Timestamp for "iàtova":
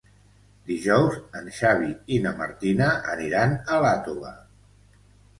3.83-4.33